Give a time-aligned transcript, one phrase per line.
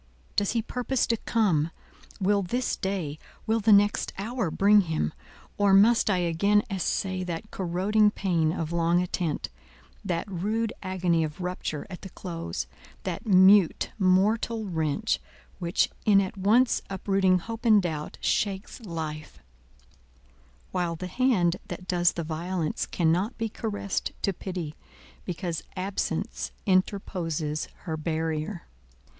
[0.35, 1.69] Does he purpose to come?
[2.19, 5.13] Will this day—will the next hour bring him?
[5.59, 11.85] or must I again assay that corroding pain of long attent—that rude agony of rupture
[11.87, 12.65] at the close,
[13.03, 15.19] that mute, mortal wrench,
[15.59, 19.37] which, in at once uprooting hope and doubt, shakes life;
[20.71, 24.73] while the hand that does the violence cannot be caressed to pity,
[25.25, 28.63] because absence interposes her barrier!